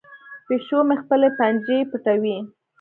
[0.47, 2.37] پیشو مې خپلې پنجې پټوي.